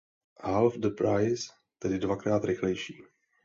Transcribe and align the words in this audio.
Half 0.45 0.73
the 0.83 0.89
price.“ 0.89 1.53
tedy 1.79 1.97
„Dvakrát 1.99 2.45
rychlejší. 2.45 3.03